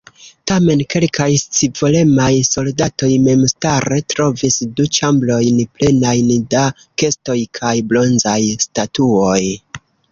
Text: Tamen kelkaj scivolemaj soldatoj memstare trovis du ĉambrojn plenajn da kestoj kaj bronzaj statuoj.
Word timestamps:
Tamen 0.51 0.79
kelkaj 0.93 1.27
scivolemaj 1.41 2.29
soldatoj 2.47 3.11
memstare 3.27 4.01
trovis 4.15 4.59
du 4.81 4.89
ĉambrojn 4.99 5.63
plenajn 5.77 6.33
da 6.57 6.67
kestoj 7.03 7.41
kaj 7.61 7.77
bronzaj 7.93 8.41
statuoj. 8.69 9.41